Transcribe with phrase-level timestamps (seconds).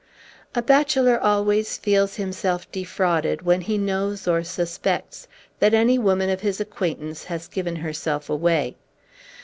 [0.55, 5.27] A bachelor always feels himself defrauded, when he knows or suspects
[5.59, 8.77] that any woman of his acquaintance has given herself away.